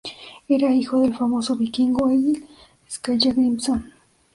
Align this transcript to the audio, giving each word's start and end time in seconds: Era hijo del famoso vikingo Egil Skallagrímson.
Era 0.47 0.73
hijo 0.73 0.99
del 1.01 1.13
famoso 1.15 1.55
vikingo 1.55 2.09
Egil 2.09 2.47
Skallagrímson. 2.89 3.93